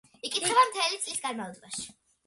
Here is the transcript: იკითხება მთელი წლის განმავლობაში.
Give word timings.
იკითხება 0.29 0.63
მთელი 0.71 0.99
წლის 1.05 1.23
განმავლობაში. 1.29 1.89